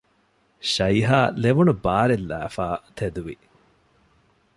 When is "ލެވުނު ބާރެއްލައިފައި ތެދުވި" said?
1.41-3.35